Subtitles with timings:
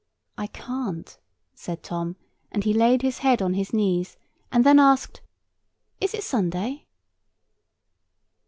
[0.35, 1.15] "I can't,"
[1.53, 2.15] said Tom,
[2.51, 4.17] and he laid his head on his knees,
[4.51, 5.21] and then asked—
[5.99, 6.87] "Is it Sunday?"